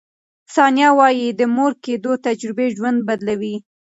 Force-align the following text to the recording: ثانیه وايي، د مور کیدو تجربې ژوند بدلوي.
ثانیه 0.53 0.89
وايي، 0.97 1.27
د 1.39 1.41
مور 1.55 1.71
کیدو 1.83 2.11
تجربې 2.25 2.67
ژوند 2.75 2.99
بدلوي. 3.07 3.55